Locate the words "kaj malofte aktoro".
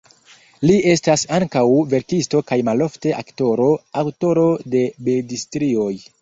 2.53-3.69